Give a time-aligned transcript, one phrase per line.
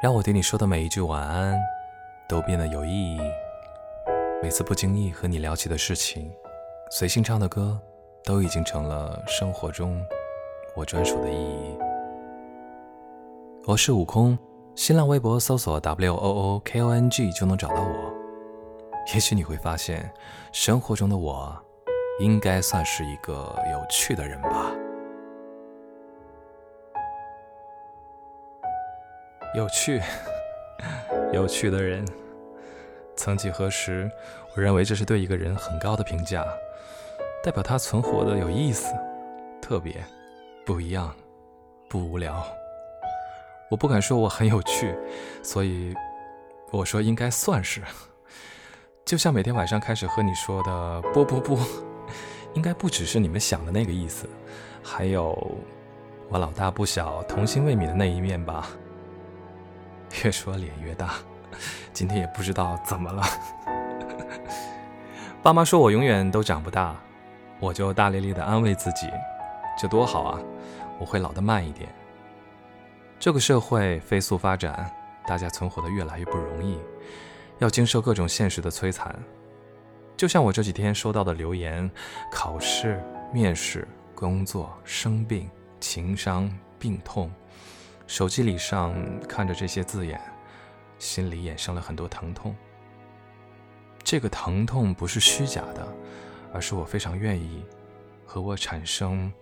[0.00, 1.60] 让我对你说的每一句晚安
[2.28, 3.20] 都变得有意义。
[4.40, 6.32] 每次不经意和你聊起的事情，
[6.88, 7.76] 随性唱的歌，
[8.22, 10.00] 都已经成了生活中
[10.76, 11.76] 我专属的意义。
[13.66, 14.38] 我是悟空，
[14.76, 18.14] 新浪微博搜索 W O O K O N G 就能找到我。
[19.12, 20.08] 也许你会发现，
[20.52, 21.60] 生活中的我，
[22.20, 24.70] 应该算是一个有趣的人吧。
[29.54, 30.00] 有趣，
[31.32, 32.04] 有趣的人。
[33.16, 34.08] 曾几何时，
[34.54, 36.44] 我认为这是对一个人很高的评价，
[37.42, 38.94] 代表他存活的有意思、
[39.60, 40.04] 特别、
[40.64, 41.12] 不一样、
[41.88, 42.46] 不无聊。
[43.70, 44.94] 我不敢说我很有趣，
[45.42, 45.94] 所以
[46.70, 47.82] 我说应该算是。
[49.04, 51.58] 就像每天晚上开始和你说的“不不不”，
[52.54, 54.28] 应该不只是你们想的那个意思，
[54.82, 55.34] 还有
[56.28, 58.68] 我老大不小、童心未泯的那一面吧。
[60.24, 61.14] 越说脸越大，
[61.92, 63.22] 今天也不知道怎么了。
[65.42, 66.96] 爸妈说我永远都长不大，
[67.60, 69.08] 我就大咧咧的安慰自己，
[69.78, 70.40] 这多好啊！
[70.98, 71.88] 我会老得慢一点。
[73.20, 74.90] 这个社会飞速发展，
[75.26, 76.78] 大家存活的越来越不容易。
[77.58, 79.14] 要经受各种现实的摧残，
[80.16, 81.90] 就像我这几天收到的留言：
[82.30, 85.48] 考试、面试、工作、生病、
[85.80, 87.30] 情伤、病痛。
[88.08, 88.96] 手机里上
[89.28, 90.20] 看着这些字眼，
[90.98, 92.56] 心里衍生了很多疼痛。
[94.02, 95.86] 这个疼痛不是虚假的，
[96.52, 97.62] 而是我非常愿意
[98.26, 99.32] 和我产生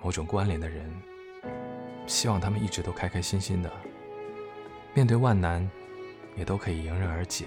[0.00, 0.88] 某种关联的人。
[2.06, 3.72] 希望他们一直都开开心心的，
[4.94, 5.68] 面对万难。
[6.36, 7.46] 也都可以迎刃而解。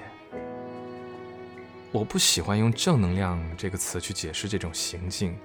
[1.92, 5.38] 我不喜欢用“正能量”这个词去解释这种行径，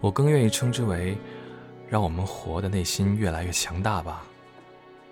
[0.00, 1.16] 我更愿意称之为
[1.88, 4.26] “让我们活的内心越来越强大吧”。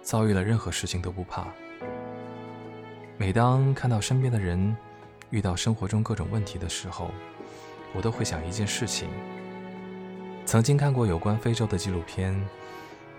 [0.08, 1.46] 遭遇了任何事情都不怕。
[3.18, 4.74] 每当看到身边的人
[5.28, 7.10] 遇到生活中各种问题的时候，
[7.92, 9.06] 我都会想一件事情。
[10.46, 12.34] 曾经看过有关非洲的纪录片，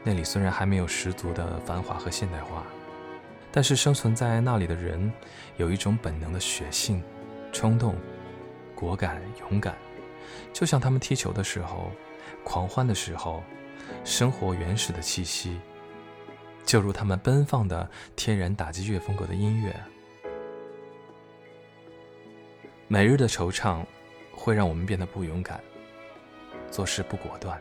[0.04, 2.64] 那里虽然还没有十足的繁华和现代化。
[3.52, 5.14] 但是生存在那里的人，
[5.58, 7.04] 有一种本能的血性、
[7.52, 7.96] 冲动、
[8.74, 9.76] 果敢、勇敢，
[10.52, 11.92] 就像他们踢球的时候、
[12.44, 13.44] 狂欢的时候，
[14.04, 15.60] 生活原始的气息，
[16.70, 19.76] 就如他们奔放的天然打击乐风格的音乐。
[22.88, 23.84] 每日的惆怅，
[24.32, 25.60] 会让我们变得不勇敢，
[26.70, 27.60] 做事不果断，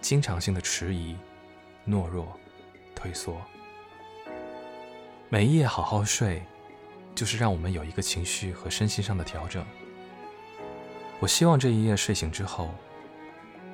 [0.00, 1.16] 经常性的迟疑、
[1.88, 2.38] 懦弱、
[2.94, 3.42] 退缩。
[5.28, 6.40] 每一夜好好睡，
[7.16, 9.66] 就是让我们有一个情绪和身心上的调整。
[11.18, 12.70] 我希望这一夜睡醒之后，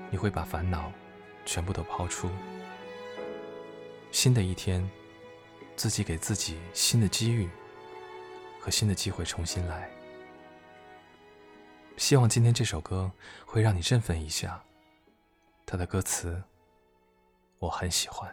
[0.08, 0.90] 你会把烦恼
[1.44, 2.30] 全部都抛出。
[4.12, 4.88] 新的一天，
[5.76, 7.48] 自己给自己新的机遇
[8.58, 9.90] 和新的机会重新来。
[11.96, 13.10] 希望今天这首歌
[13.46, 14.62] 会让你振奋一下。
[15.64, 16.42] 它的歌词
[17.58, 18.28] 我很喜欢。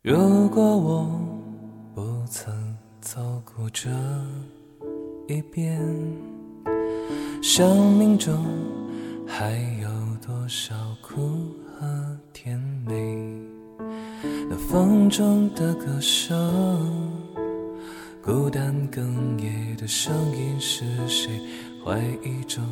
[0.00, 1.04] 如果我
[1.94, 3.90] 不曾走过这
[5.28, 5.78] 一边，
[7.42, 8.44] 生命中
[9.26, 9.50] 还
[9.82, 13.45] 有多少苦和甜美？
[14.48, 16.36] 那风中的歌声，
[18.22, 19.00] 孤单哽
[19.38, 21.30] 咽的声音是谁？
[21.84, 22.62] 怀疑中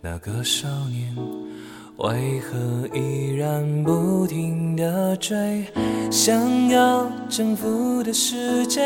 [0.00, 1.16] 那个少年。
[1.98, 5.64] 为何依然不停地追？
[6.10, 8.82] 想要征服的世界，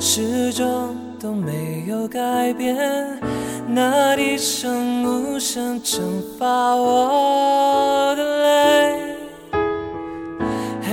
[0.00, 2.74] 始终都没有改变。
[3.68, 6.02] 那一声无声蒸
[6.38, 9.17] 发我的泪，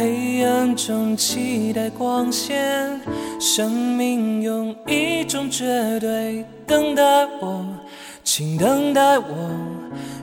[0.06, 3.02] 黑暗中期待光线，
[3.40, 7.66] 生命用一种绝对等待我，
[8.24, 9.26] 请等待我。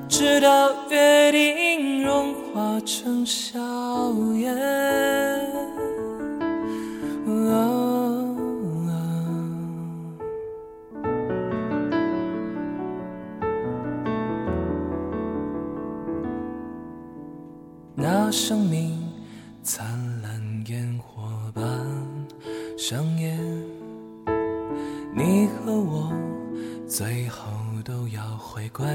[0.09, 3.59] 直到约定融化成硝
[4.37, 4.57] 烟。
[17.95, 19.02] 那生命
[26.95, 27.47] 最后。
[27.85, 28.87] 都要回归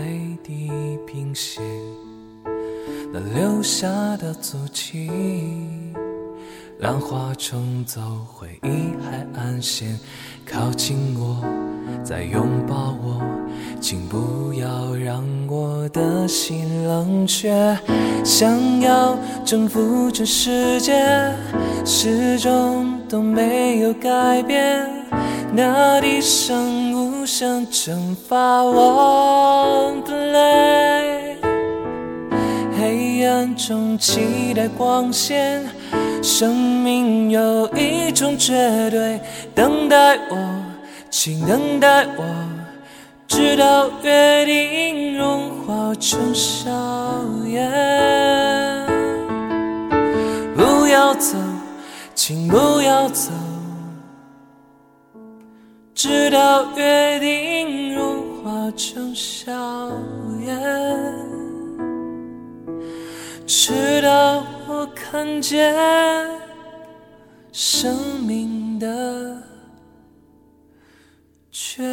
[0.41, 0.71] 地
[1.05, 1.61] 平线，
[3.11, 3.85] 那留下
[4.15, 5.11] 的足迹，
[6.79, 7.99] 浪花冲走
[8.33, 9.99] 回忆海岸线，
[10.45, 11.43] 靠近我，
[12.01, 13.21] 再拥抱我，
[13.81, 17.77] 请不要让我的心冷却。
[18.23, 21.35] 想要征服这世界，
[21.83, 24.87] 始终都没有改变。
[25.53, 26.86] 那地上
[27.27, 31.37] 声蒸发我的泪，
[32.79, 35.61] 黑暗中期待光线。
[36.23, 39.19] 生命有一种绝对，
[39.53, 40.37] 等待我，
[41.09, 42.23] 请等待我，
[43.27, 46.71] 直到约定融化成硝
[47.47, 47.69] 烟。
[50.55, 51.35] 不要走，
[52.15, 53.31] 请不要走，
[55.97, 59.51] 直到约定融化成笑
[60.45, 60.55] 颜，
[63.47, 64.45] 直到。
[64.69, 65.73] 我看见
[67.51, 69.41] 生命的
[71.49, 71.83] 缺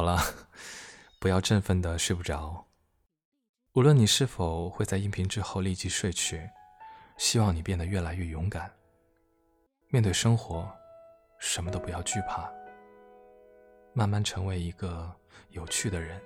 [0.00, 0.18] 好了，
[1.20, 2.64] 不要振奋的睡不着。
[3.74, 6.48] 无论你是否会在音频之后立即睡去。
[7.18, 8.72] 希望你变得越来越勇敢。
[9.88, 10.66] 面对生活，
[11.38, 12.50] 什么都不要惧怕。
[13.92, 15.14] 慢慢成为一个
[15.50, 16.18] 有趣的人，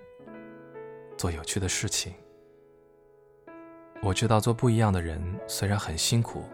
[1.18, 2.14] 做有趣的事情。
[4.04, 6.44] 我知道做不一样的人虽然很辛苦，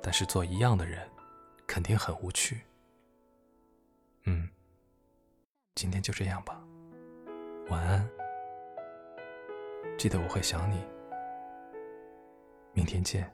[0.00, 1.10] 但是做一样的人
[1.66, 2.60] 肯定很无趣。
[5.80, 6.60] 今天就这样吧，
[7.68, 8.04] 晚安。
[9.96, 10.84] 记得我会想你。
[12.72, 13.32] 明天见。